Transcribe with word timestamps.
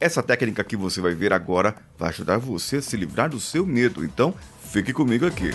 Essa 0.00 0.22
técnica 0.22 0.62
que 0.62 0.76
você 0.76 1.00
vai 1.00 1.12
ver 1.12 1.32
agora 1.32 1.74
vai 1.98 2.10
ajudar 2.10 2.38
você 2.38 2.76
a 2.76 2.82
se 2.82 2.96
livrar 2.96 3.28
do 3.28 3.40
seu 3.40 3.66
medo, 3.66 4.04
então 4.04 4.32
fique 4.70 4.92
comigo 4.92 5.26
aqui. 5.26 5.50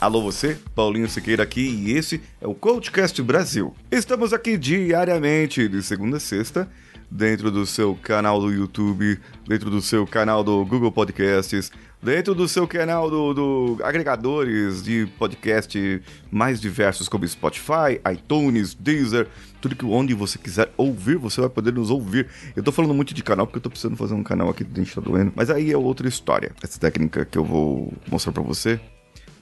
Alô 0.00 0.20
você, 0.20 0.58
Paulinho 0.74 1.08
Siqueira 1.08 1.44
aqui 1.44 1.60
e 1.60 1.92
esse 1.92 2.20
é 2.40 2.46
o 2.48 2.54
Coachcast 2.54 3.22
Brasil. 3.22 3.72
Estamos 3.88 4.32
aqui 4.32 4.58
diariamente, 4.58 5.68
de 5.68 5.80
segunda 5.80 6.16
a 6.16 6.20
sexta, 6.20 6.68
dentro 7.08 7.52
do 7.52 7.64
seu 7.64 7.94
canal 7.94 8.40
do 8.40 8.52
YouTube, 8.52 9.16
dentro 9.46 9.70
do 9.70 9.80
seu 9.80 10.04
canal 10.08 10.42
do 10.42 10.64
Google 10.66 10.90
Podcasts, 10.90 11.70
dentro 12.04 12.34
do 12.34 12.46
seu 12.46 12.68
canal 12.68 13.10
do, 13.10 13.32
do, 13.32 13.78
agregadores 13.82 14.82
de 14.82 15.06
podcast 15.18 16.02
mais 16.30 16.60
diversos 16.60 17.08
como 17.08 17.26
Spotify, 17.26 17.98
iTunes, 18.12 18.74
Deezer, 18.74 19.26
tudo 19.58 19.74
que 19.74 19.86
onde 19.86 20.12
você 20.12 20.38
quiser 20.38 20.70
ouvir, 20.76 21.16
você 21.16 21.40
vai 21.40 21.48
poder 21.48 21.72
nos 21.72 21.90
ouvir. 21.90 22.28
Eu 22.54 22.62
tô 22.62 22.70
falando 22.70 22.92
muito 22.92 23.14
de 23.14 23.22
canal 23.22 23.46
porque 23.46 23.56
eu 23.56 23.62
tô 23.62 23.70
precisando 23.70 23.96
fazer 23.96 24.12
um 24.12 24.22
canal 24.22 24.50
aqui 24.50 24.62
do 24.62 24.70
Dente 24.70 24.94
Tá 24.94 25.00
Doendo, 25.00 25.32
mas 25.34 25.48
aí 25.48 25.72
é 25.72 25.76
outra 25.78 26.06
história. 26.06 26.52
Essa 26.62 26.78
técnica 26.78 27.24
que 27.24 27.38
eu 27.38 27.44
vou 27.44 27.90
mostrar 28.06 28.32
para 28.32 28.42
você 28.42 28.78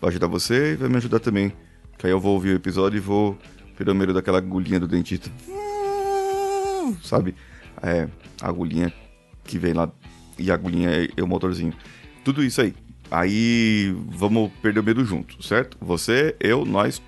vai 0.00 0.10
ajudar 0.10 0.28
você 0.28 0.74
e 0.74 0.76
vai 0.76 0.88
me 0.88 0.96
ajudar 0.98 1.18
também. 1.18 1.52
Que 1.98 2.06
aí 2.06 2.12
eu 2.12 2.20
vou 2.20 2.34
ouvir 2.34 2.50
o 2.50 2.56
episódio 2.56 2.96
e 2.96 3.00
vou 3.00 3.36
pelo 3.76 3.92
meio 3.92 4.14
daquela 4.14 4.38
agulhinha 4.38 4.78
do 4.78 4.86
dentista. 4.86 5.28
Sabe? 7.02 7.34
É, 7.82 8.08
a 8.40 8.48
agulhinha 8.48 8.92
que 9.42 9.58
vem 9.58 9.72
lá 9.72 9.90
e 10.38 10.48
a 10.48 10.54
agulhinha 10.54 10.90
é 11.16 11.22
o 11.22 11.26
motorzinho. 11.26 11.74
Tudo 12.24 12.42
isso 12.42 12.60
aí. 12.60 12.74
Aí 13.10 13.94
vamos 14.08 14.50
perder 14.62 14.80
o 14.80 14.82
medo 14.82 15.04
junto, 15.04 15.42
certo? 15.42 15.76
Você, 15.80 16.34
eu, 16.40 16.64
nós, 16.64 17.02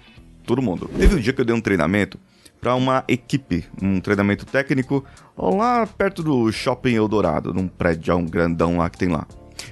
todo 0.46 0.60
mundo. 0.60 0.90
Teve 0.98 1.14
um 1.16 1.18
dia 1.18 1.32
que 1.32 1.40
eu 1.40 1.44
dei 1.44 1.54
um 1.54 1.60
treinamento 1.60 2.18
para 2.60 2.74
uma 2.74 3.04
equipe, 3.08 3.64
um 3.80 4.00
treinamento 4.00 4.46
técnico 4.46 5.04
lá 5.36 5.86
perto 5.86 6.22
do 6.22 6.50
Shopping 6.50 6.94
Eldorado, 6.94 7.52
num 7.52 7.68
prédio 7.68 8.16
um 8.16 8.24
grandão 8.24 8.78
lá 8.78 8.88
que 8.88 8.98
tem 8.98 9.08
lá. 9.08 9.26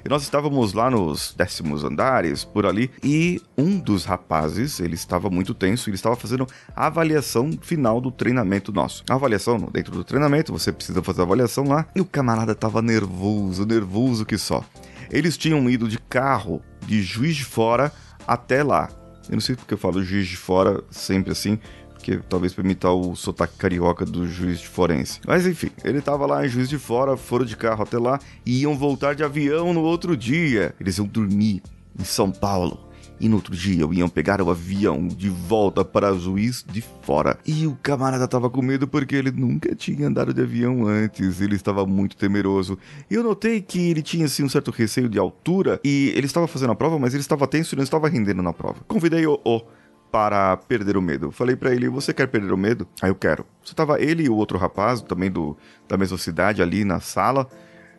E 0.04 0.08
nós 0.08 0.22
estávamos 0.22 0.72
lá 0.72 0.90
nos 0.90 1.34
décimos 1.36 1.84
andares, 1.84 2.44
por 2.44 2.66
ali, 2.66 2.90
e 3.02 3.40
um 3.56 3.78
dos 3.78 4.04
rapazes, 4.04 4.80
ele 4.80 4.94
estava 4.94 5.28
muito 5.30 5.54
tenso, 5.54 5.88
ele 5.88 5.96
estava 5.96 6.16
fazendo 6.16 6.46
a 6.74 6.86
avaliação 6.86 7.50
final 7.60 8.00
do 8.00 8.10
treinamento 8.10 8.72
nosso. 8.72 9.04
A 9.08 9.14
avaliação, 9.14 9.58
dentro 9.72 9.92
do 9.92 10.04
treinamento, 10.04 10.52
você 10.52 10.72
precisa 10.72 11.02
fazer 11.02 11.20
a 11.20 11.24
avaliação 11.24 11.64
lá, 11.64 11.86
e 11.94 12.00
o 12.00 12.04
camarada 12.04 12.52
estava 12.52 12.80
nervoso, 12.82 13.66
nervoso 13.66 14.24
que 14.24 14.38
só. 14.38 14.64
Eles 15.10 15.36
tinham 15.36 15.68
ido 15.68 15.88
de 15.88 15.98
carro 15.98 16.62
de 16.86 17.02
Juiz 17.02 17.36
de 17.36 17.44
Fora 17.44 17.92
até 18.26 18.62
lá. 18.62 18.88
Eu 19.28 19.34
não 19.34 19.40
sei 19.40 19.54
porque 19.54 19.74
eu 19.74 19.78
falo 19.78 20.02
Juiz 20.02 20.26
de 20.26 20.36
Fora 20.36 20.82
sempre 20.90 21.32
assim, 21.32 21.58
porque 21.92 22.18
talvez 22.28 22.52
para 22.52 22.64
imitar 22.64 22.92
o 22.92 23.14
sotaque 23.14 23.56
carioca 23.56 24.04
do 24.04 24.26
juiz 24.26 24.58
de 24.58 24.66
forense. 24.66 25.20
Mas 25.24 25.46
enfim, 25.46 25.70
ele 25.84 25.98
estava 25.98 26.26
lá 26.26 26.44
em 26.44 26.48
Juiz 26.48 26.68
de 26.68 26.76
Fora, 26.76 27.16
foram 27.16 27.44
de 27.44 27.56
carro 27.56 27.84
até 27.84 27.96
lá 27.96 28.18
e 28.44 28.62
iam 28.62 28.76
voltar 28.76 29.14
de 29.14 29.22
avião 29.22 29.72
no 29.72 29.82
outro 29.82 30.16
dia. 30.16 30.74
Eles 30.80 30.98
iam 30.98 31.06
dormir 31.06 31.62
em 31.98 32.04
São 32.04 32.32
Paulo 32.32 32.91
e 33.20 33.28
no 33.28 33.36
outro 33.36 33.54
dia 33.54 33.86
iam 33.92 34.08
pegar 34.08 34.40
o 34.42 34.50
avião 34.50 35.06
de 35.06 35.28
volta 35.28 35.84
para 35.84 36.14
Juiz 36.14 36.64
de 36.68 36.82
Fora. 37.02 37.38
E 37.46 37.66
o 37.66 37.76
camarada 37.82 38.26
tava 38.26 38.50
com 38.50 38.62
medo 38.62 38.88
porque 38.88 39.14
ele 39.16 39.30
nunca 39.30 39.74
tinha 39.74 40.08
andado 40.08 40.34
de 40.34 40.42
avião 40.42 40.86
antes, 40.86 41.40
ele 41.40 41.56
estava 41.56 41.86
muito 41.86 42.16
temeroso. 42.16 42.78
Eu 43.10 43.22
notei 43.22 43.60
que 43.60 43.90
ele 43.90 44.02
tinha 44.02 44.26
assim 44.26 44.42
um 44.42 44.48
certo 44.48 44.70
receio 44.70 45.08
de 45.08 45.18
altura 45.18 45.80
e 45.84 46.12
ele 46.16 46.26
estava 46.26 46.46
fazendo 46.46 46.72
a 46.72 46.74
prova, 46.74 46.98
mas 46.98 47.14
ele 47.14 47.20
estava 47.20 47.46
tenso 47.46 47.74
e 47.74 47.76
não 47.76 47.84
estava 47.84 48.08
rendendo 48.08 48.42
na 48.42 48.52
prova. 48.52 48.80
Convidei 48.86 49.26
o, 49.26 49.40
o 49.44 49.62
para 50.10 50.56
perder 50.58 50.96
o 50.96 51.02
medo. 51.02 51.32
Falei 51.32 51.56
para 51.56 51.74
ele: 51.74 51.88
"Você 51.88 52.12
quer 52.12 52.28
perder 52.28 52.52
o 52.52 52.56
medo?" 52.56 52.86
Aí 53.00 53.10
eu 53.10 53.14
quero. 53.14 53.46
Só 53.62 53.74
tava 53.74 54.00
ele 54.00 54.24
e 54.24 54.28
o 54.28 54.34
outro 54.34 54.58
rapaz, 54.58 55.00
também 55.00 55.30
do 55.30 55.56
da 55.88 55.96
mesma 55.96 56.18
cidade 56.18 56.62
ali 56.62 56.84
na 56.84 57.00
sala. 57.00 57.48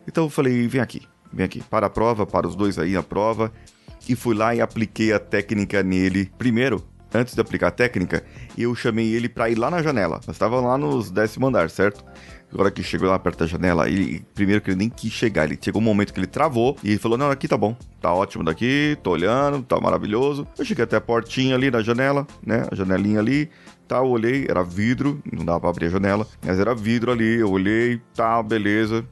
Então 0.06 0.24
eu 0.24 0.30
falei: 0.30 0.68
"Vem 0.68 0.80
aqui, 0.80 1.02
vem 1.32 1.44
aqui, 1.44 1.60
para 1.62 1.88
a 1.88 1.90
prova, 1.90 2.24
para 2.24 2.46
os 2.46 2.54
dois 2.54 2.78
aí 2.78 2.92
na 2.92 3.02
prova." 3.02 3.52
E 4.08 4.14
fui 4.14 4.34
lá 4.34 4.54
e 4.54 4.60
apliquei 4.60 5.12
a 5.12 5.18
técnica 5.18 5.82
nele. 5.82 6.30
Primeiro, 6.36 6.84
antes 7.12 7.34
de 7.34 7.40
aplicar 7.40 7.68
a 7.68 7.70
técnica, 7.70 8.24
eu 8.58 8.74
chamei 8.74 9.14
ele 9.14 9.28
para 9.28 9.48
ir 9.48 9.54
lá 9.54 9.70
na 9.70 9.82
janela. 9.82 10.20
Nós 10.26 10.36
estávamos 10.36 10.64
lá 10.64 10.76
nos 10.76 11.10
décimo 11.10 11.46
andar, 11.46 11.70
certo? 11.70 12.04
Agora 12.52 12.70
que 12.70 12.82
chegou 12.84 13.08
lá 13.08 13.18
perto 13.18 13.40
da 13.40 13.46
janela, 13.46 13.88
ele, 13.88 14.24
primeiro 14.32 14.60
que 14.60 14.70
ele 14.70 14.76
nem 14.76 14.88
quis 14.88 15.12
chegar, 15.12 15.44
ele 15.44 15.58
chegou 15.60 15.82
um 15.82 15.84
momento 15.84 16.12
que 16.12 16.20
ele 16.20 16.26
travou 16.26 16.76
e 16.84 16.90
ele 16.90 16.98
falou: 16.98 17.18
Não, 17.18 17.28
aqui 17.28 17.48
tá 17.48 17.56
bom, 17.56 17.76
tá 18.00 18.12
ótimo 18.12 18.44
daqui, 18.44 18.96
tô 19.02 19.10
olhando, 19.10 19.62
tá 19.62 19.80
maravilhoso. 19.80 20.46
Eu 20.56 20.64
cheguei 20.64 20.84
até 20.84 20.96
a 20.96 21.00
portinha 21.00 21.56
ali 21.56 21.68
da 21.68 21.82
janela, 21.82 22.26
né? 22.46 22.64
A 22.70 22.74
janelinha 22.76 23.18
ali, 23.18 23.50
tá, 23.88 23.96
eu 23.96 24.06
olhei, 24.06 24.46
era 24.48 24.62
vidro, 24.62 25.20
não 25.32 25.44
dava 25.44 25.60
pra 25.60 25.70
abrir 25.70 25.86
a 25.86 25.90
janela, 25.90 26.26
mas 26.44 26.58
era 26.58 26.74
vidro 26.76 27.10
ali, 27.10 27.40
eu 27.40 27.50
olhei, 27.50 28.00
tá, 28.14 28.40
beleza, 28.40 29.04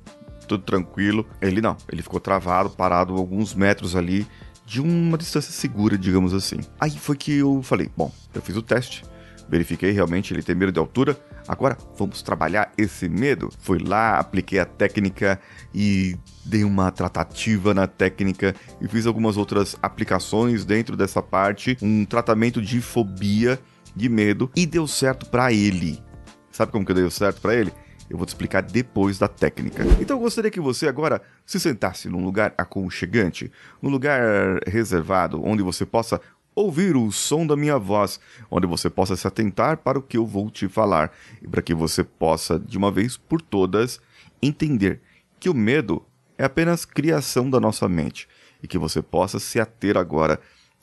tudo 0.46 0.62
tranquilo. 0.62 1.26
Ele 1.40 1.60
não, 1.60 1.76
ele 1.90 2.00
ficou 2.00 2.20
travado, 2.20 2.70
parado 2.70 3.16
alguns 3.16 3.54
metros 3.54 3.96
ali 3.96 4.24
de 4.64 4.80
uma 4.80 5.18
distância 5.18 5.52
segura, 5.52 5.98
digamos 5.98 6.32
assim. 6.32 6.60
Aí 6.80 6.90
foi 6.90 7.16
que 7.16 7.38
eu 7.38 7.62
falei: 7.62 7.90
bom, 7.96 8.12
eu 8.34 8.42
fiz 8.42 8.56
o 8.56 8.62
teste, 8.62 9.04
verifiquei 9.48 9.90
realmente 9.90 10.32
ele 10.32 10.42
tem 10.42 10.54
medo 10.54 10.72
de 10.72 10.78
altura. 10.78 11.18
Agora 11.46 11.76
vamos 11.98 12.22
trabalhar 12.22 12.72
esse 12.78 13.08
medo. 13.08 13.50
Fui 13.58 13.78
lá, 13.78 14.18
apliquei 14.18 14.58
a 14.58 14.64
técnica 14.64 15.40
e 15.74 16.16
dei 16.44 16.64
uma 16.64 16.90
tratativa 16.90 17.74
na 17.74 17.86
técnica 17.86 18.54
e 18.80 18.86
fiz 18.86 19.06
algumas 19.06 19.36
outras 19.36 19.76
aplicações 19.82 20.64
dentro 20.64 20.96
dessa 20.96 21.20
parte, 21.20 21.76
um 21.82 22.04
tratamento 22.04 22.62
de 22.62 22.80
fobia, 22.80 23.58
de 23.94 24.08
medo 24.08 24.50
e 24.56 24.64
deu 24.66 24.86
certo 24.86 25.26
para 25.26 25.52
ele. 25.52 26.02
Sabe 26.50 26.70
como 26.70 26.84
que 26.84 26.94
deu 26.94 27.10
certo 27.10 27.40
para 27.40 27.54
ele? 27.54 27.72
Eu 28.12 28.18
vou 28.18 28.26
te 28.26 28.28
explicar 28.28 28.60
depois 28.60 29.18
da 29.18 29.26
técnica. 29.26 29.82
Então 29.98 30.18
eu 30.18 30.20
gostaria 30.20 30.50
que 30.50 30.60
você 30.60 30.86
agora 30.86 31.22
se 31.46 31.58
sentasse 31.58 32.10
num 32.10 32.22
lugar 32.22 32.52
aconchegante, 32.58 33.50
num 33.80 33.88
lugar 33.88 34.60
reservado, 34.66 35.42
onde 35.42 35.62
você 35.62 35.86
possa 35.86 36.20
ouvir 36.54 36.94
o 36.94 37.10
som 37.10 37.46
da 37.46 37.56
minha 37.56 37.78
voz, 37.78 38.20
onde 38.50 38.66
você 38.66 38.90
possa 38.90 39.16
se 39.16 39.26
atentar 39.26 39.78
para 39.78 39.98
o 39.98 40.02
que 40.02 40.18
eu 40.18 40.26
vou 40.26 40.50
te 40.50 40.68
falar 40.68 41.10
e 41.40 41.48
para 41.48 41.62
que 41.62 41.72
você 41.72 42.04
possa, 42.04 42.58
de 42.58 42.76
uma 42.76 42.90
vez 42.90 43.16
por 43.16 43.40
todas, 43.40 43.98
entender 44.42 45.00
que 45.40 45.48
o 45.48 45.54
medo 45.54 46.04
é 46.36 46.44
apenas 46.44 46.84
criação 46.84 47.48
da 47.48 47.58
nossa 47.58 47.88
mente 47.88 48.28
e 48.62 48.68
que 48.68 48.76
você 48.76 49.00
possa 49.00 49.40
se 49.40 49.58
ater 49.58 49.96
agora 49.96 50.38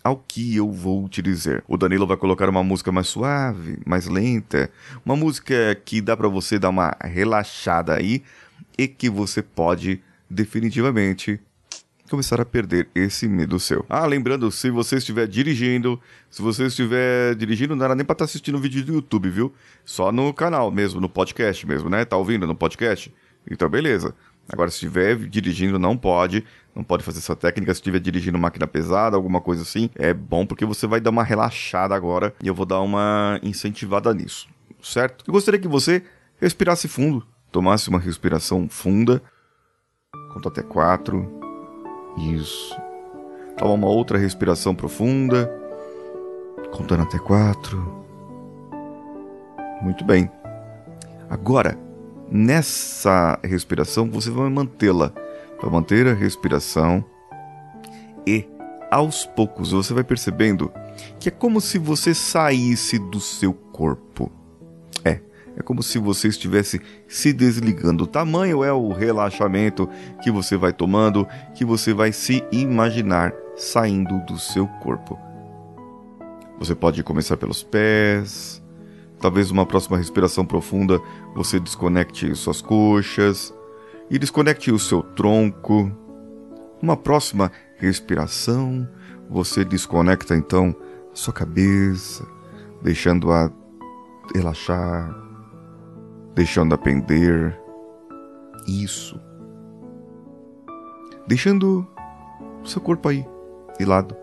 ao 0.09 0.17
que 0.27 0.55
eu 0.55 0.71
vou 0.71 1.07
te 1.07 1.21
dizer. 1.21 1.63
O 1.67 1.77
Danilo 1.77 2.07
vai 2.07 2.17
colocar 2.17 2.49
uma 2.49 2.63
música 2.63 2.91
mais 2.91 3.07
suave, 3.07 3.77
mais 3.85 4.07
lenta, 4.07 4.69
uma 5.05 5.15
música 5.15 5.79
que 5.85 6.01
dá 6.01 6.17
para 6.17 6.27
você 6.27 6.57
dar 6.57 6.69
uma 6.69 6.95
relaxada 7.01 7.93
aí 7.93 8.23
e 8.75 8.87
que 8.87 9.07
você 9.07 9.43
pode 9.43 10.01
definitivamente 10.27 11.39
começar 12.09 12.41
a 12.41 12.45
perder 12.45 12.89
esse 12.95 13.27
medo 13.27 13.59
seu. 13.59 13.85
Ah, 13.87 14.07
lembrando, 14.07 14.51
se 14.51 14.71
você 14.71 14.95
estiver 14.95 15.27
dirigindo, 15.27 16.01
se 16.27 16.41
você 16.41 16.65
estiver 16.65 17.35
dirigindo, 17.35 17.75
não 17.75 17.85
era 17.85 17.93
nem 17.93 18.03
para 18.03 18.13
estar 18.13 18.25
tá 18.25 18.29
assistindo 18.29 18.55
o 18.55 18.59
vídeo 18.59 18.83
do 18.83 18.93
YouTube, 18.93 19.29
viu? 19.29 19.53
Só 19.85 20.11
no 20.11 20.33
canal 20.33 20.71
mesmo, 20.71 20.99
no 20.99 21.07
podcast 21.07 21.67
mesmo, 21.67 21.87
né? 21.87 22.03
Tá 22.03 22.17
ouvindo 22.17 22.47
no 22.47 22.55
podcast? 22.55 23.13
Então, 23.49 23.69
beleza. 23.69 24.15
Agora, 24.51 24.69
se 24.69 24.75
estiver 24.75 25.15
dirigindo, 25.15 25.77
não 25.77 25.95
pode. 25.95 26.43
Não 26.75 26.83
pode 26.83 27.03
fazer 27.03 27.19
essa 27.19 27.35
técnica. 27.35 27.73
Se 27.73 27.79
estiver 27.79 27.99
dirigindo 27.99 28.37
máquina 28.37 28.67
pesada, 28.67 29.15
alguma 29.15 29.41
coisa 29.41 29.61
assim, 29.61 29.89
é 29.95 30.13
bom 30.13 30.45
porque 30.45 30.65
você 30.65 30.87
vai 30.87 30.99
dar 30.99 31.09
uma 31.11 31.23
relaxada 31.23 31.95
agora 31.95 32.33
e 32.43 32.47
eu 32.47 32.55
vou 32.55 32.65
dar 32.65 32.81
uma 32.81 33.39
incentivada 33.43 34.13
nisso, 34.13 34.47
certo? 34.81 35.23
Eu 35.27 35.33
gostaria 35.33 35.59
que 35.59 35.67
você 35.67 36.03
respirasse 36.39 36.87
fundo, 36.87 37.25
tomasse 37.51 37.89
uma 37.89 37.99
respiração 37.99 38.67
funda. 38.69 39.21
Conta 40.33 40.49
até 40.49 40.61
quatro. 40.61 41.29
Isso. 42.17 42.75
Toma 43.57 43.73
uma 43.73 43.87
outra 43.87 44.17
respiração 44.17 44.73
profunda. 44.75 45.51
Contando 46.71 47.03
até 47.03 47.17
quatro. 47.17 48.05
Muito 49.81 50.03
bem. 50.03 50.29
Agora, 51.29 51.77
nessa 52.31 53.39
respiração, 53.43 54.09
você 54.09 54.29
vai 54.29 54.49
mantê-la. 54.49 55.11
Vai 55.61 55.69
manter 55.71 56.07
a 56.07 56.13
respiração 56.13 57.03
e, 58.25 58.47
aos 58.89 59.25
poucos, 59.25 59.71
você 59.71 59.93
vai 59.93 60.03
percebendo 60.03 60.71
que 61.19 61.29
é 61.29 61.31
como 61.31 61.59
se 61.59 61.77
você 61.77 62.13
saísse 62.13 62.97
do 62.97 63.19
seu 63.19 63.53
corpo. 63.53 64.31
É, 65.03 65.19
é 65.57 65.61
como 65.63 65.83
se 65.83 65.99
você 65.99 66.27
estivesse 66.27 66.81
se 67.07 67.33
desligando. 67.33 68.05
O 68.05 68.07
tamanho 68.07 68.63
é 68.63 68.71
o 68.71 68.93
relaxamento 68.93 69.89
que 70.21 70.31
você 70.31 70.55
vai 70.55 70.71
tomando, 70.71 71.27
que 71.53 71.65
você 71.65 71.93
vai 71.93 72.11
se 72.11 72.43
imaginar 72.51 73.33
saindo 73.55 74.19
do 74.25 74.37
seu 74.39 74.65
corpo. 74.65 75.19
Você 76.57 76.75
pode 76.75 77.01
começar 77.03 77.37
pelos 77.37 77.63
pés, 77.63 78.61
Talvez 79.19 79.51
uma 79.51 79.65
próxima 79.65 79.97
respiração 79.97 80.45
profunda 80.45 81.01
você 81.35 81.59
desconecte 81.59 82.33
suas 82.35 82.61
coxas 82.61 83.53
e 84.09 84.17
desconecte 84.17 84.71
o 84.71 84.79
seu 84.79 85.03
tronco. 85.03 85.91
Uma 86.81 86.95
próxima 86.95 87.51
respiração, 87.77 88.87
você 89.29 89.65
desconecta 89.65 90.35
então 90.35 90.73
a 91.11 91.15
sua 91.15 91.33
cabeça, 91.33 92.25
deixando-a 92.81 93.51
relaxar, 94.33 95.13
deixando 96.33 96.73
a 96.73 96.77
pender. 96.77 97.59
Isso. 98.67 99.19
Deixando 101.27 101.85
seu 102.63 102.81
corpo 102.81 103.09
aí, 103.09 103.25
de 103.77 103.85
lado. 103.85 104.15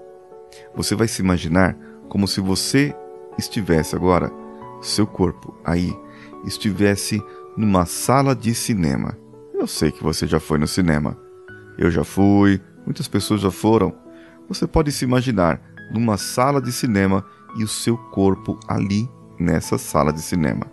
Você 0.74 0.94
vai 0.94 1.08
se 1.08 1.20
imaginar 1.20 1.76
como 2.08 2.26
se 2.26 2.40
você 2.40 2.94
estivesse 3.38 3.94
agora, 3.94 4.32
seu 4.80 5.06
corpo 5.06 5.54
aí, 5.64 5.96
estivesse 6.44 7.22
numa 7.56 7.86
sala 7.86 8.34
de 8.34 8.54
cinema. 8.54 9.16
Eu 9.54 9.66
sei 9.66 9.90
que 9.90 10.02
você 10.02 10.26
já 10.26 10.38
foi 10.38 10.58
no 10.58 10.68
cinema. 10.68 11.16
Eu 11.78 11.90
já 11.90 12.04
fui, 12.04 12.60
muitas 12.84 13.08
pessoas 13.08 13.40
já 13.40 13.50
foram. 13.50 13.94
Você 14.48 14.66
pode 14.66 14.92
se 14.92 15.04
imaginar 15.04 15.60
numa 15.90 16.16
sala 16.16 16.60
de 16.60 16.70
cinema 16.70 17.24
e 17.56 17.64
o 17.64 17.68
seu 17.68 17.96
corpo 17.96 18.58
ali 18.68 19.08
nessa 19.38 19.78
sala 19.78 20.12
de 20.12 20.20
cinema. 20.20 20.66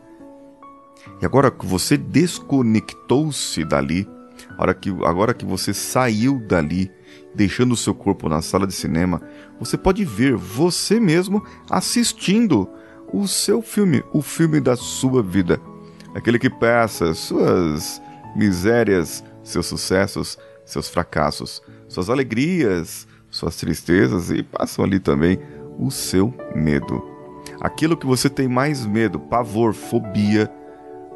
E 1.21 1.25
agora 1.25 1.49
que 1.49 1.65
você 1.65 1.97
desconectou-se 1.97 3.63
dali, 3.65 4.07
agora 4.51 4.73
que, 4.73 4.89
agora 5.05 5.33
que 5.33 5.45
você 5.45 5.73
saiu 5.73 6.39
dali, 6.39 6.91
deixando 7.33 7.73
o 7.73 7.77
seu 7.77 7.93
corpo 7.93 8.29
na 8.29 8.41
sala 8.41 8.67
de 8.67 8.73
cinema, 8.73 9.21
você 9.59 9.77
pode 9.77 10.03
ver 10.05 10.35
você 10.35 10.99
mesmo 10.99 11.43
assistindo 11.69 12.69
o 13.13 13.27
seu 13.27 13.61
filme, 13.61 14.03
o 14.11 14.21
filme 14.23 14.59
da 14.59 14.75
sua 14.75 15.21
vida. 15.21 15.61
Aquele 16.15 16.39
que 16.39 16.49
passa 16.49 17.13
suas 17.13 18.01
misérias, 18.35 19.23
seus 19.43 19.67
sucessos, 19.67 20.37
seus 20.65 20.89
fracassos, 20.89 21.61
suas 21.87 22.09
alegrias, 22.09 23.07
suas 23.29 23.55
tristezas 23.55 24.31
e 24.31 24.41
passam 24.41 24.83
ali 24.83 24.99
também 24.99 25.39
o 25.77 25.91
seu 25.91 26.33
medo. 26.55 27.03
Aquilo 27.61 27.95
que 27.95 28.05
você 28.05 28.29
tem 28.29 28.47
mais 28.47 28.85
medo, 28.85 29.19
pavor, 29.19 29.73
fobia, 29.73 30.51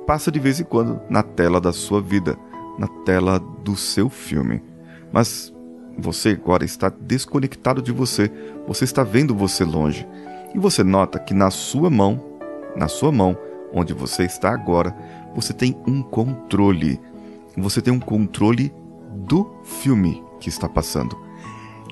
passa 0.06 0.32
de 0.32 0.40
vez 0.40 0.60
em 0.60 0.64
quando 0.64 1.02
na 1.10 1.24
tela 1.24 1.60
da 1.60 1.74
sua 1.74 2.02
vida, 2.02 2.38
na 2.78 2.88
tela 3.06 3.40
do 3.40 3.76
seu 3.76 4.10
filme. 4.10 4.64
Mas 5.12 5.54
você 5.98 6.30
agora 6.30 6.64
está 6.64 6.90
desconectado 6.90 7.82
de 7.82 7.92
você, 7.92 8.32
você 8.68 8.84
está 8.84 9.04
vendo 9.04 9.34
você 9.34 9.64
longe. 9.64 10.08
E 10.54 10.60
você 10.60 10.84
nota 10.84 11.20
que 11.20 11.34
na 11.34 11.52
sua 11.52 11.90
mão, 11.90 12.24
na 12.76 12.88
sua 12.88 13.12
mão, 13.12 13.38
onde 13.74 13.94
você 13.94 14.24
está 14.24 14.52
agora, 14.52 14.96
você 15.36 15.54
tem 15.54 15.78
um 15.88 16.02
controle. 16.02 17.00
Você 17.58 17.82
tem 17.82 17.94
um 17.94 18.00
controle 18.00 18.74
do 19.14 19.50
filme 19.64 20.24
que 20.40 20.50
está 20.50 20.70
passando. 20.70 21.18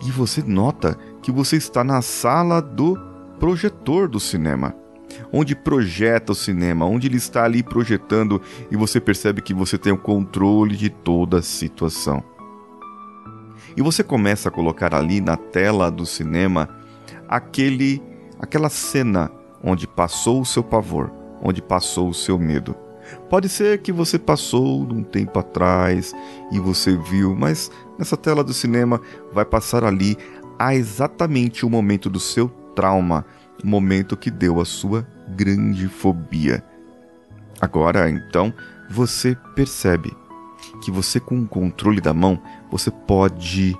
E 0.05 0.11
você 0.11 0.41
nota 0.41 0.97
que 1.21 1.31
você 1.31 1.57
está 1.57 1.83
na 1.83 2.01
sala 2.01 2.61
do 2.61 2.95
projetor 3.39 4.07
do 4.07 4.19
cinema, 4.19 4.75
onde 5.31 5.55
projeta 5.55 6.31
o 6.31 6.35
cinema, 6.35 6.85
onde 6.85 7.07
ele 7.07 7.17
está 7.17 7.43
ali 7.43 7.63
projetando 7.63 8.41
e 8.69 8.75
você 8.75 8.99
percebe 8.99 9.41
que 9.41 9.53
você 9.53 9.77
tem 9.77 9.91
o 9.91 9.97
controle 9.97 10.75
de 10.75 10.89
toda 10.89 11.39
a 11.39 11.41
situação. 11.41 12.23
E 13.75 13.81
você 13.81 14.03
começa 14.03 14.49
a 14.49 14.51
colocar 14.51 14.93
ali 14.93 15.19
na 15.19 15.35
tela 15.35 15.89
do 15.89 16.05
cinema 16.05 16.69
aquele 17.27 18.01
aquela 18.39 18.69
cena 18.69 19.31
onde 19.63 19.87
passou 19.87 20.41
o 20.41 20.45
seu 20.45 20.63
pavor, 20.63 21.11
onde 21.41 21.61
passou 21.61 22.09
o 22.09 22.13
seu 22.13 22.37
medo. 22.37 22.75
Pode 23.29 23.49
ser 23.49 23.81
que 23.81 23.91
você 23.91 24.17
passou 24.17 24.81
um 24.81 25.03
tempo 25.03 25.37
atrás 25.39 26.13
e 26.51 26.59
você 26.59 26.97
viu, 26.97 27.35
mas 27.35 27.71
nessa 27.97 28.17
tela 28.17 28.43
do 28.43 28.53
cinema 28.53 28.99
vai 29.31 29.45
passar 29.45 29.83
ali 29.83 30.17
a 30.57 30.73
exatamente 30.73 31.65
o 31.65 31.69
momento 31.69 32.09
do 32.09 32.19
seu 32.19 32.49
trauma, 32.75 33.25
o 33.63 33.67
momento 33.67 34.17
que 34.17 34.31
deu 34.31 34.59
a 34.59 34.65
sua 34.65 35.05
grande 35.29 35.87
fobia. 35.87 36.63
Agora, 37.61 38.09
então, 38.09 38.53
você 38.89 39.37
percebe 39.55 40.15
que 40.83 40.91
você 40.91 41.19
com 41.19 41.39
o 41.39 41.47
controle 41.47 42.01
da 42.01 42.13
mão, 42.13 42.41
você 42.69 42.91
pode 42.91 43.77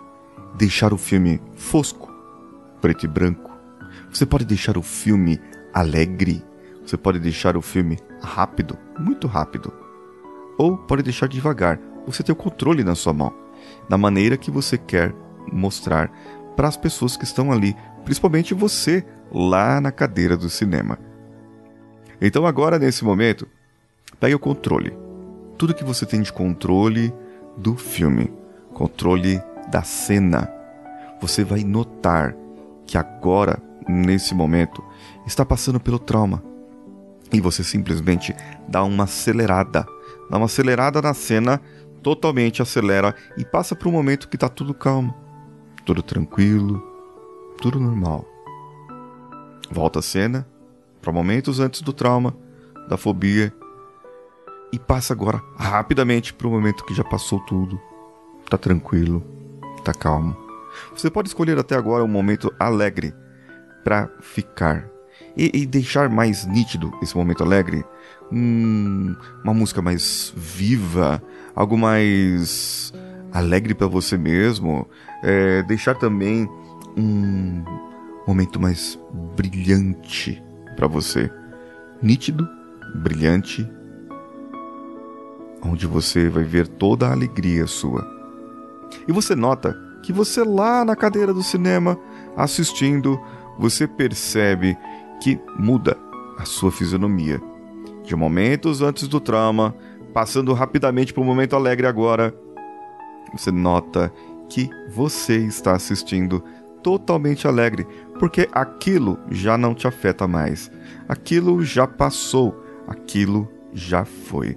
deixar 0.55 0.93
o 0.93 0.97
filme 0.97 1.41
fosco, 1.55 2.11
preto 2.81 3.05
e 3.05 3.07
branco. 3.07 3.54
Você 4.15 4.25
pode 4.25 4.45
deixar 4.45 4.77
o 4.77 4.81
filme 4.81 5.41
alegre, 5.73 6.41
você 6.81 6.95
pode 6.95 7.19
deixar 7.19 7.57
o 7.57 7.61
filme 7.61 7.99
rápido, 8.21 8.77
muito 8.97 9.27
rápido. 9.27 9.73
Ou 10.57 10.77
pode 10.77 11.03
deixar 11.03 11.27
devagar. 11.27 11.77
Você 12.07 12.23
tem 12.23 12.31
o 12.31 12.35
controle 12.37 12.81
na 12.81 12.95
sua 12.95 13.11
mão, 13.11 13.33
da 13.89 13.97
maneira 13.97 14.37
que 14.37 14.49
você 14.49 14.77
quer 14.77 15.13
mostrar 15.51 16.09
para 16.55 16.65
as 16.65 16.77
pessoas 16.77 17.17
que 17.17 17.25
estão 17.25 17.51
ali, 17.51 17.75
principalmente 18.05 18.53
você 18.53 19.05
lá 19.29 19.81
na 19.81 19.91
cadeira 19.91 20.37
do 20.37 20.49
cinema. 20.49 20.97
Então 22.21 22.45
agora 22.45 22.79
nesse 22.79 23.03
momento, 23.03 23.45
pegue 24.17 24.33
o 24.35 24.39
controle. 24.39 24.97
Tudo 25.57 25.73
que 25.73 25.83
você 25.83 26.05
tem 26.05 26.21
de 26.21 26.31
controle 26.31 27.13
do 27.57 27.75
filme, 27.75 28.31
controle 28.73 29.41
da 29.69 29.83
cena. 29.83 30.49
Você 31.19 31.43
vai 31.43 31.65
notar 31.65 32.33
que 32.85 32.97
agora, 32.97 33.61
nesse 33.87 34.33
momento, 34.33 34.83
está 35.25 35.45
passando 35.45 35.79
pelo 35.79 35.99
trauma 35.99 36.43
e 37.31 37.41
você 37.41 37.63
simplesmente 37.63 38.35
dá 38.67 38.83
uma 38.83 39.03
acelerada. 39.03 39.85
Dá 40.29 40.37
uma 40.37 40.45
acelerada 40.45 41.01
na 41.01 41.13
cena, 41.13 41.61
totalmente 42.01 42.61
acelera 42.61 43.15
e 43.37 43.45
passa 43.45 43.75
para 43.75 43.89
um 43.89 43.91
momento 43.91 44.27
que 44.27 44.35
está 44.35 44.49
tudo 44.49 44.73
calmo, 44.73 45.13
tudo 45.85 46.01
tranquilo, 46.01 46.81
tudo 47.61 47.79
normal. 47.79 48.25
Volta 49.69 49.99
a 49.99 50.01
cena 50.01 50.47
para 51.01 51.11
momentos 51.11 51.59
antes 51.59 51.81
do 51.81 51.93
trauma, 51.93 52.35
da 52.87 52.97
fobia 52.97 53.53
e 54.71 54.79
passa 54.79 55.13
agora 55.13 55.41
rapidamente 55.57 56.33
para 56.33 56.47
o 56.47 56.51
momento 56.51 56.85
que 56.85 56.93
já 56.93 57.03
passou 57.03 57.39
tudo. 57.41 57.79
Tá 58.49 58.57
tranquilo, 58.57 59.23
tá 59.83 59.93
calmo. 59.93 60.35
Você 60.95 61.09
pode 61.09 61.29
escolher 61.29 61.57
até 61.57 61.75
agora 61.75 62.03
um 62.03 62.07
momento 62.07 62.53
alegre 62.59 63.13
para 63.85 64.09
ficar 64.19 64.89
e, 65.37 65.61
e 65.61 65.65
deixar 65.67 66.09
mais 66.09 66.47
nítido 66.47 66.91
esse 67.03 67.15
momento 67.15 67.43
alegre, 67.43 67.85
hum, 68.31 69.15
uma 69.43 69.53
música 69.53 69.79
mais 69.79 70.33
viva, 70.35 71.21
algo 71.55 71.77
mais 71.77 72.91
alegre 73.31 73.75
para 73.75 73.85
você 73.85 74.17
mesmo, 74.17 74.89
é, 75.23 75.61
deixar 75.63 75.93
também 75.93 76.49
um 76.97 77.63
momento 78.27 78.59
mais 78.59 78.97
brilhante 79.35 80.41
para 80.75 80.87
você, 80.87 81.29
nítido, 82.01 82.47
brilhante, 82.95 83.69
onde 85.61 85.85
você 85.85 86.27
vai 86.27 86.43
ver 86.43 86.67
toda 86.67 87.07
a 87.07 87.11
alegria 87.11 87.67
sua. 87.67 88.03
E 89.07 89.11
você 89.11 89.35
nota 89.35 89.77
que 90.01 90.13
você 90.13 90.43
lá 90.43 90.85
na 90.85 90.95
cadeira 90.95 91.33
do 91.33 91.43
cinema 91.43 91.99
assistindo, 92.37 93.19
você 93.57 93.87
percebe 93.87 94.77
que 95.21 95.39
muda 95.57 95.97
a 96.37 96.45
sua 96.45 96.71
fisionomia. 96.71 97.41
De 98.03 98.15
momentos 98.15 98.81
antes 98.81 99.07
do 99.07 99.19
trauma, 99.19 99.75
passando 100.13 100.53
rapidamente 100.53 101.13
para 101.13 101.21
o 101.21 101.25
momento 101.25 101.55
alegre 101.55 101.87
agora, 101.87 102.33
você 103.33 103.51
nota 103.51 104.11
que 104.49 104.69
você 104.89 105.37
está 105.37 105.73
assistindo 105.73 106.43
totalmente 106.83 107.47
alegre, 107.47 107.87
porque 108.19 108.47
aquilo 108.51 109.17
já 109.31 109.57
não 109.57 109.73
te 109.73 109.87
afeta 109.87 110.27
mais. 110.27 110.71
Aquilo 111.09 111.63
já 111.63 111.87
passou, 111.87 112.63
aquilo 112.87 113.51
já 113.73 114.05
foi. 114.05 114.55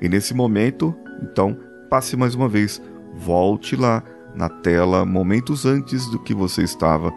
E 0.00 0.08
nesse 0.08 0.32
momento, 0.32 0.94
então, 1.22 1.56
passe 1.90 2.16
mais 2.16 2.34
uma 2.34 2.48
vez, 2.48 2.80
volte 3.14 3.76
lá 3.76 4.02
na 4.34 4.48
tela 4.48 5.04
momentos 5.04 5.66
antes 5.66 6.06
do 6.06 6.18
que 6.18 6.32
você 6.32 6.62
estava 6.62 7.12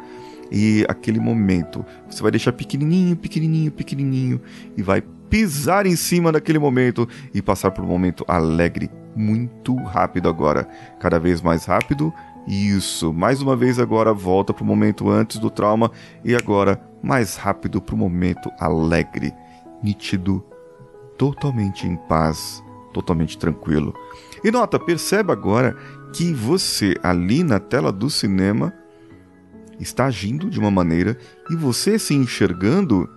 e 0.53 0.85
aquele 0.87 1.19
momento 1.19 1.83
você 2.07 2.21
vai 2.21 2.29
deixar 2.29 2.53
pequenininho, 2.53 3.15
pequenininho, 3.15 3.71
pequenininho 3.71 4.39
e 4.77 4.83
vai 4.83 5.01
pisar 5.27 5.87
em 5.87 5.95
cima 5.95 6.31
daquele 6.31 6.59
momento 6.59 7.09
e 7.33 7.41
passar 7.41 7.71
por 7.71 7.83
um 7.83 7.87
momento 7.87 8.23
alegre, 8.27 8.91
muito 9.15 9.75
rápido 9.75 10.29
agora, 10.29 10.67
cada 10.99 11.19
vez 11.19 11.41
mais 11.41 11.65
rápido. 11.65 12.13
Isso, 12.47 13.11
mais 13.11 13.41
uma 13.41 13.55
vez 13.55 13.79
agora 13.79 14.13
volta 14.13 14.53
para 14.53 14.63
o 14.63 14.67
momento 14.67 15.09
antes 15.09 15.39
do 15.39 15.49
trauma 15.49 15.91
e 16.23 16.35
agora 16.35 16.79
mais 17.01 17.35
rápido 17.35 17.81
para 17.81 17.95
o 17.95 17.97
momento 17.97 18.51
alegre, 18.59 19.33
nítido, 19.81 20.45
totalmente 21.17 21.87
em 21.87 21.95
paz, 21.95 22.63
totalmente 22.93 23.39
tranquilo. 23.39 23.91
E 24.43 24.51
nota, 24.51 24.77
perceba 24.77 25.33
agora 25.33 25.75
que 26.13 26.31
você 26.31 26.93
ali 27.01 27.43
na 27.43 27.59
tela 27.59 27.91
do 27.91 28.07
cinema 28.09 28.71
está 29.79 30.05
agindo 30.05 30.49
de 30.49 30.59
uma 30.59 30.71
maneira 30.71 31.17
e 31.49 31.55
você 31.55 31.97
se 31.97 32.13
enxergando 32.13 33.09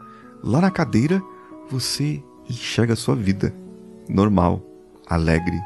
lá 0.43 0.61
na 0.61 0.71
cadeira, 0.71 1.23
você 1.69 2.23
enxerga 2.49 2.93
a 2.93 2.97
sua 2.97 3.15
vida 3.15 3.55
normal, 4.09 4.63
alegre, 5.07 5.59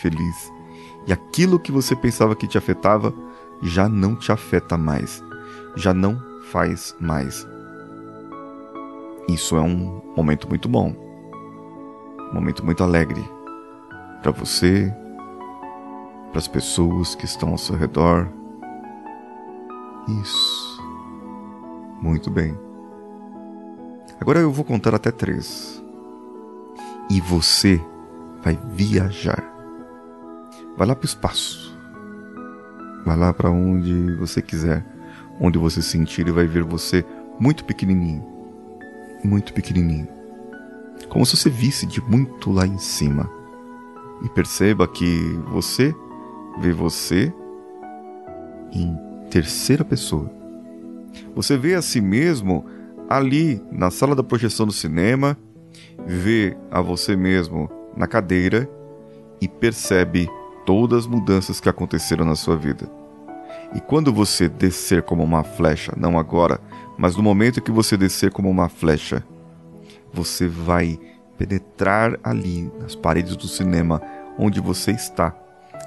feliz. 0.00 0.52
E 1.06 1.12
aquilo 1.12 1.58
que 1.58 1.72
você 1.72 1.96
pensava 1.96 2.36
que 2.36 2.46
te 2.46 2.58
afetava 2.58 3.12
já 3.62 3.88
não 3.88 4.14
te 4.14 4.30
afeta 4.30 4.76
mais, 4.76 5.22
já 5.74 5.92
não 5.92 6.22
faz 6.50 6.94
mais. 7.00 7.46
Isso 9.28 9.56
é 9.56 9.60
um 9.60 10.02
momento 10.16 10.48
muito 10.48 10.68
bom. 10.68 10.94
Um 12.30 12.34
momento 12.34 12.64
muito 12.64 12.82
alegre 12.82 13.22
para 14.22 14.30
você, 14.30 14.92
para 16.30 16.38
as 16.38 16.48
pessoas 16.48 17.14
que 17.14 17.24
estão 17.24 17.50
ao 17.50 17.58
seu 17.58 17.76
redor. 17.76 18.28
Isso. 20.08 20.82
Muito 22.00 22.30
bem. 22.30 22.56
Agora 24.20 24.40
eu 24.40 24.50
vou 24.50 24.64
contar 24.64 24.94
até 24.94 25.10
três. 25.10 25.82
E 27.10 27.20
você 27.20 27.80
vai 28.42 28.58
viajar. 28.70 29.42
Vai 30.76 30.86
lá 30.86 30.94
para 30.94 31.04
o 31.04 31.08
espaço. 31.08 31.76
Vai 33.04 33.16
lá 33.16 33.32
para 33.32 33.50
onde 33.50 34.14
você 34.16 34.42
quiser, 34.42 34.84
onde 35.40 35.58
você 35.58 35.80
sentir 35.82 36.26
e 36.26 36.32
vai 36.32 36.46
ver 36.46 36.62
você 36.62 37.04
muito 37.38 37.64
pequenininho. 37.64 38.24
Muito 39.24 39.52
pequenininho. 39.52 40.08
Como 41.08 41.24
se 41.24 41.36
você 41.36 41.50
visse 41.50 41.86
de 41.86 42.00
muito 42.00 42.50
lá 42.50 42.66
em 42.66 42.78
cima. 42.78 43.30
E 44.22 44.28
perceba 44.28 44.86
que 44.88 45.20
você 45.50 45.94
vê 46.60 46.72
você 46.72 47.32
em 48.72 49.07
terceira 49.30 49.84
pessoa. 49.84 50.30
Você 51.34 51.56
vê 51.56 51.74
a 51.74 51.82
si 51.82 52.00
mesmo 52.00 52.64
ali 53.08 53.62
na 53.70 53.90
sala 53.90 54.14
da 54.14 54.22
projeção 54.22 54.66
do 54.66 54.72
cinema, 54.72 55.36
vê 56.06 56.56
a 56.70 56.80
você 56.80 57.16
mesmo 57.16 57.70
na 57.96 58.06
cadeira 58.06 58.68
e 59.40 59.48
percebe 59.48 60.28
todas 60.66 61.00
as 61.00 61.06
mudanças 61.06 61.60
que 61.60 61.68
aconteceram 61.68 62.24
na 62.24 62.34
sua 62.34 62.56
vida. 62.56 62.90
E 63.74 63.80
quando 63.80 64.12
você 64.12 64.48
descer 64.48 65.02
como 65.02 65.22
uma 65.22 65.42
flecha, 65.42 65.92
não 65.96 66.18
agora, 66.18 66.60
mas 66.96 67.16
no 67.16 67.22
momento 67.22 67.62
que 67.62 67.70
você 67.70 67.96
descer 67.96 68.30
como 68.30 68.48
uma 68.50 68.68
flecha, 68.68 69.24
você 70.12 70.48
vai 70.48 70.98
penetrar 71.36 72.18
ali 72.22 72.70
nas 72.80 72.94
paredes 72.94 73.36
do 73.36 73.46
cinema 73.46 74.02
onde 74.38 74.60
você 74.60 74.90
está 74.90 75.34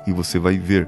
e 0.08 0.12
você 0.12 0.40
vai 0.40 0.58
ver 0.58 0.88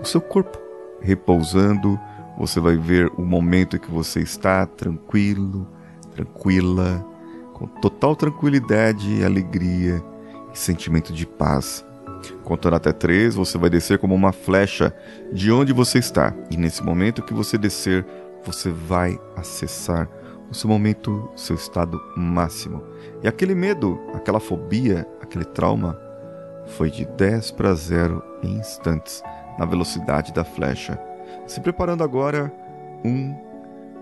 o 0.00 0.04
seu 0.04 0.20
corpo 0.20 0.65
repousando, 1.00 1.98
você 2.38 2.60
vai 2.60 2.76
ver 2.76 3.10
o 3.16 3.22
momento 3.22 3.76
em 3.76 3.78
que 3.78 3.90
você 3.90 4.20
está 4.20 4.66
tranquilo, 4.66 5.66
tranquila, 6.14 7.04
com 7.52 7.66
total 7.66 8.14
tranquilidade 8.14 9.24
alegria 9.24 10.02
e 10.52 10.58
sentimento 10.58 11.12
de 11.12 11.26
paz. 11.26 11.84
Contando 12.42 12.76
até 12.76 12.92
três, 12.92 13.34
você 13.34 13.56
vai 13.56 13.70
descer 13.70 13.98
como 13.98 14.14
uma 14.14 14.32
flecha 14.32 14.94
de 15.32 15.50
onde 15.50 15.72
você 15.72 15.98
está. 15.98 16.34
E 16.50 16.56
nesse 16.56 16.82
momento 16.82 17.22
que 17.22 17.34
você 17.34 17.56
descer, 17.56 18.06
você 18.44 18.70
vai 18.70 19.18
acessar 19.36 20.08
o 20.50 20.54
seu 20.54 20.68
momento, 20.68 21.30
o 21.34 21.38
seu 21.38 21.56
estado 21.56 22.00
máximo. 22.16 22.82
E 23.22 23.28
aquele 23.28 23.54
medo, 23.54 23.98
aquela 24.14 24.40
fobia, 24.40 25.06
aquele 25.20 25.44
trauma 25.44 25.98
foi 26.66 26.90
de 26.90 27.04
10 27.04 27.52
para 27.52 27.74
0 27.74 28.22
em 28.42 28.58
instantes, 28.58 29.22
na 29.58 29.64
velocidade 29.64 30.32
da 30.32 30.44
flecha. 30.44 31.00
Se 31.46 31.60
preparando 31.60 32.02
agora, 32.02 32.52
um, 33.04 33.34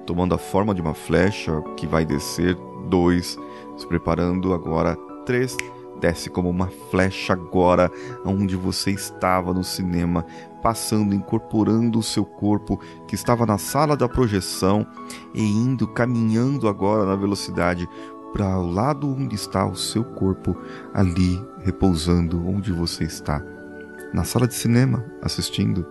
tomando 0.06 0.34
a 0.34 0.38
forma 0.38 0.74
de 0.74 0.80
uma 0.80 0.94
flecha 0.94 1.62
que 1.76 1.86
vai 1.86 2.04
descer, 2.04 2.56
dois, 2.88 3.38
se 3.76 3.86
preparando 3.86 4.52
agora, 4.52 4.96
três, 5.24 5.56
desce 6.00 6.28
como 6.28 6.50
uma 6.50 6.68
flecha 6.90 7.32
agora, 7.32 7.90
onde 8.24 8.56
você 8.56 8.90
estava 8.90 9.52
no 9.52 9.64
cinema, 9.64 10.24
passando, 10.62 11.14
incorporando 11.14 11.98
o 11.98 12.02
seu 12.02 12.24
corpo 12.24 12.78
que 13.06 13.14
estava 13.14 13.46
na 13.46 13.58
sala 13.58 13.96
da 13.96 14.08
projeção 14.08 14.86
e 15.34 15.42
indo, 15.42 15.86
caminhando 15.86 16.68
agora 16.68 17.04
na 17.04 17.16
velocidade 17.16 17.88
para 18.32 18.58
o 18.58 18.68
lado 18.68 19.08
onde 19.08 19.36
está 19.36 19.64
o 19.64 19.76
seu 19.76 20.02
corpo, 20.02 20.56
ali 20.92 21.40
repousando 21.62 22.44
onde 22.48 22.72
você 22.72 23.04
está, 23.04 23.40
na 24.14 24.22
sala 24.22 24.46
de 24.46 24.54
cinema, 24.54 25.04
assistindo. 25.20 25.84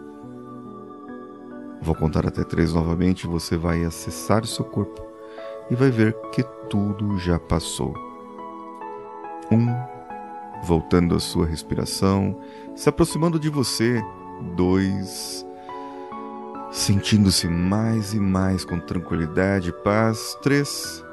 Vou 1.81 1.93
contar 1.93 2.25
até 2.25 2.41
três 2.45 2.73
novamente, 2.73 3.27
você 3.27 3.57
vai 3.57 3.83
acessar 3.83 4.43
o 4.43 4.47
seu 4.47 4.63
corpo 4.63 5.05
e 5.69 5.75
vai 5.75 5.91
ver 5.91 6.15
que 6.31 6.41
tudo 6.69 7.19
já 7.19 7.37
passou. 7.37 7.93
Um, 9.51 9.67
voltando 10.63 11.15
à 11.15 11.19
sua 11.19 11.45
respiração, 11.45 12.39
se 12.73 12.87
aproximando 12.87 13.37
de 13.37 13.49
você. 13.49 14.01
Dois, 14.55 15.45
sentindo-se 16.71 17.49
mais 17.49 18.13
e 18.13 18.19
mais 18.21 18.63
com 18.63 18.79
tranquilidade 18.79 19.69
e 19.69 19.83
paz. 19.83 20.37
Três, 20.41 21.03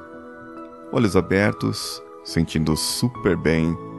olhos 0.93 1.17
abertos, 1.17 2.01
sentindo 2.25 2.77
super 2.77 3.37
bem. 3.37 3.90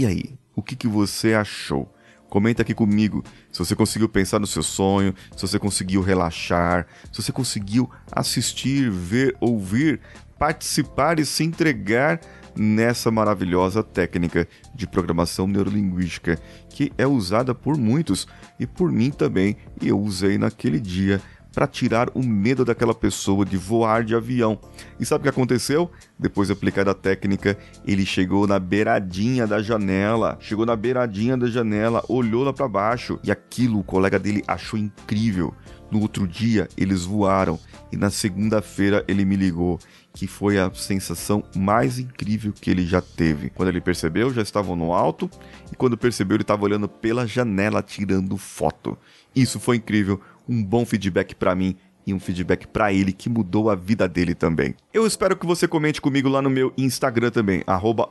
E 0.00 0.06
aí, 0.06 0.32
o 0.56 0.62
que, 0.62 0.74
que 0.74 0.88
você 0.88 1.34
achou? 1.34 1.94
Comenta 2.30 2.62
aqui 2.62 2.72
comigo 2.72 3.22
se 3.52 3.58
você 3.58 3.76
conseguiu 3.76 4.08
pensar 4.08 4.38
no 4.38 4.46
seu 4.46 4.62
sonho, 4.62 5.14
se 5.36 5.42
você 5.46 5.58
conseguiu 5.58 6.00
relaxar, 6.00 6.86
se 7.12 7.22
você 7.22 7.30
conseguiu 7.30 7.90
assistir, 8.10 8.90
ver, 8.90 9.36
ouvir, 9.42 10.00
participar 10.38 11.18
e 11.18 11.26
se 11.26 11.44
entregar 11.44 12.18
nessa 12.56 13.10
maravilhosa 13.10 13.82
técnica 13.82 14.48
de 14.74 14.86
programação 14.86 15.46
neurolinguística 15.46 16.40
que 16.70 16.90
é 16.96 17.06
usada 17.06 17.54
por 17.54 17.76
muitos 17.76 18.26
e 18.58 18.66
por 18.66 18.90
mim 18.90 19.10
também, 19.10 19.54
e 19.82 19.88
eu 19.88 20.00
usei 20.00 20.38
naquele 20.38 20.80
dia 20.80 21.20
para 21.52 21.66
tirar 21.66 22.08
o 22.14 22.22
medo 22.22 22.64
daquela 22.64 22.94
pessoa 22.94 23.44
de 23.44 23.56
voar 23.56 24.04
de 24.04 24.14
avião. 24.14 24.58
E 24.98 25.04
sabe 25.04 25.20
o 25.20 25.22
que 25.24 25.28
aconteceu? 25.28 25.90
Depois 26.18 26.48
de 26.48 26.52
aplicar 26.52 26.88
a 26.88 26.94
técnica, 26.94 27.58
ele 27.86 28.04
chegou 28.06 28.46
na 28.46 28.58
beiradinha 28.58 29.46
da 29.46 29.60
janela, 29.60 30.36
chegou 30.40 30.64
na 30.64 30.76
beiradinha 30.76 31.36
da 31.36 31.46
janela, 31.48 32.04
olhou 32.08 32.44
lá 32.44 32.52
para 32.52 32.68
baixo 32.68 33.18
e 33.24 33.30
aquilo 33.30 33.80
o 33.80 33.84
colega 33.84 34.18
dele 34.18 34.42
achou 34.46 34.78
incrível. 34.78 35.54
No 35.90 36.00
outro 36.00 36.26
dia, 36.26 36.68
eles 36.76 37.04
voaram 37.04 37.58
e 37.90 37.96
na 37.96 38.10
segunda-feira 38.10 39.04
ele 39.08 39.24
me 39.24 39.34
ligou, 39.34 39.78
que 40.14 40.26
foi 40.28 40.56
a 40.56 40.70
sensação 40.72 41.42
mais 41.56 41.98
incrível 41.98 42.52
que 42.52 42.70
ele 42.70 42.86
já 42.86 43.00
teve. 43.00 43.50
Quando 43.50 43.70
ele 43.70 43.80
percebeu, 43.80 44.32
já 44.32 44.42
estavam 44.42 44.76
no 44.76 44.92
alto 44.92 45.28
e 45.72 45.74
quando 45.74 45.96
percebeu, 45.96 46.36
ele 46.36 46.42
estava 46.42 46.64
olhando 46.64 46.88
pela 46.88 47.26
janela 47.26 47.82
tirando 47.82 48.36
foto. 48.36 48.96
Isso 49.34 49.58
foi 49.58 49.76
incrível, 49.76 50.20
um 50.48 50.62
bom 50.62 50.84
feedback 50.84 51.34
para 51.34 51.54
mim 51.54 51.76
e 52.06 52.14
um 52.14 52.20
feedback 52.20 52.66
para 52.66 52.92
ele 52.92 53.12
que 53.12 53.28
mudou 53.28 53.70
a 53.70 53.74
vida 53.74 54.08
dele 54.08 54.34
também. 54.34 54.74
Eu 54.92 55.06
espero 55.06 55.36
que 55.36 55.46
você 55.46 55.68
comente 55.68 56.00
comigo 56.00 56.28
lá 56.28 56.42
no 56.42 56.50
meu 56.50 56.72
Instagram 56.76 57.30
também, 57.30 57.62
arroba 57.66 58.08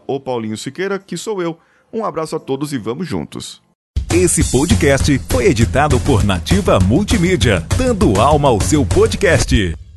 Siqueira, 0.58 1.00
que 1.00 1.18
sou 1.18 1.42
eu. 1.42 1.58
Um 1.92 2.06
abraço 2.06 2.36
a 2.36 2.40
todos 2.40 2.72
e 2.72 2.78
vamos 2.78 3.08
juntos. 3.08 3.62
Esse 4.14 4.44
podcast 4.52 5.20
foi 5.30 5.46
editado 5.46 6.00
por 6.00 6.24
Nativa 6.24 6.80
Multimídia, 6.80 7.66
dando 7.78 8.20
alma 8.20 8.50
ao 8.50 8.60
seu 8.60 8.86
podcast. 8.86 9.89